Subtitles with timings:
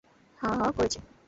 [0.39, 0.99] হ্যাঁ, হ্যাঁ, করছে।